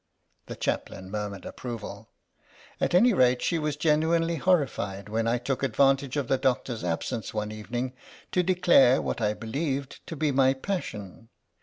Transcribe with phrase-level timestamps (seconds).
[0.47, 2.09] The Chaplain murmured approval.
[2.79, 7.35] "At any rate, she was genuinely horrified when I took advantage of the doctor's absence
[7.35, 7.93] one evening
[8.31, 11.29] to declare what I believed to be my passion.